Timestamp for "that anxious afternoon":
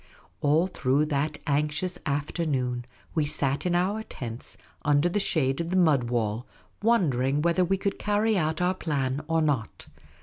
1.05-2.85